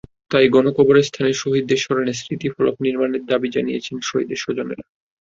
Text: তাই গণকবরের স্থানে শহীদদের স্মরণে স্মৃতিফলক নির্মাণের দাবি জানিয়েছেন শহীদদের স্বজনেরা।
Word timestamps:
তাই 0.31 0.45
গণকবরের 0.49 1.07
স্থানে 1.09 1.31
শহীদদের 1.35 1.81
স্মরণে 1.83 2.13
স্মৃতিফলক 2.15 2.75
নির্মাণের 2.85 3.23
দাবি 3.25 3.47
জানিয়েছেন 3.55 3.95
শহীদদের 4.01 4.39
স্বজনেরা। 4.39 4.83